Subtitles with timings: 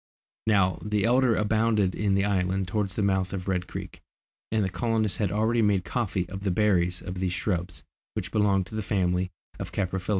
[0.47, 4.01] Now, the elder abounded in the island towards the mouth of Red Creek,
[4.51, 7.83] and the colonists had already made coffee of the berries of these shrubs,
[8.15, 9.29] which belong to the family
[9.59, 10.09] of the caprifoliaceæ.